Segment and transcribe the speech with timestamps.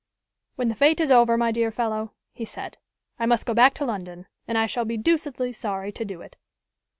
[0.55, 2.79] "When the fête is over, my dear fellow," he said,
[3.19, 6.37] "I must go back to London, and I shall be deucedly sorry to do it."